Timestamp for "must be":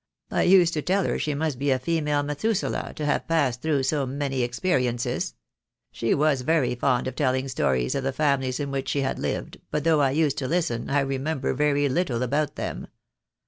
1.35-1.69